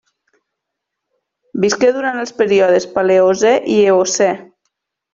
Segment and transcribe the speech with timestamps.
[1.65, 4.35] Visqué durant els períodes Paleocè i Eocè.